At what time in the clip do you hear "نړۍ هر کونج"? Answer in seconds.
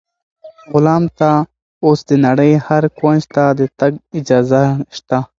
2.25-3.21